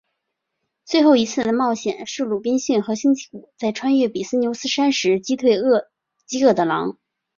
[0.83, 5.55] 最后一次的冒险是鲁滨逊和星期五在穿越比利牛斯山时击退
[6.25, 6.97] 饥饿的狼。